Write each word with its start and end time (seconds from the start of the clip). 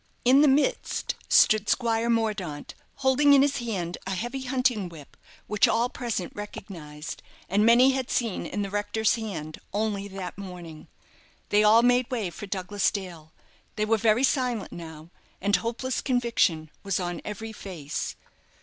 In 0.25 0.41
the 0.41 0.47
midst 0.47 1.13
stood 1.29 1.69
Squire 1.69 2.09
Mordaunt, 2.09 2.73
holding 2.95 3.33
in 3.35 3.43
his 3.43 3.57
hand 3.57 3.99
a 4.07 4.15
heavy 4.15 4.45
hunting 4.45 4.89
whip, 4.89 5.15
which 5.45 5.67
all 5.67 5.89
present 5.89 6.33
recognized, 6.35 7.21
and 7.47 7.63
many 7.63 7.91
had 7.91 8.09
seen 8.09 8.47
in 8.47 8.63
the 8.63 8.71
rector's 8.71 9.13
hand 9.13 9.59
only 9.73 10.07
that 10.07 10.39
morning. 10.39 10.87
They 11.49 11.63
all 11.63 11.83
made 11.83 12.09
way 12.09 12.31
for 12.31 12.47
Douglas 12.47 12.89
Dale; 12.89 13.31
they 13.75 13.85
were 13.85 13.97
very 13.97 14.23
silent 14.23 14.71
now, 14.71 15.11
and 15.39 15.57
hopeless 15.57 16.01
conviction 16.01 16.71
was 16.81 16.99
on 16.99 17.21
every 17.23 17.53
face. 17.53 18.15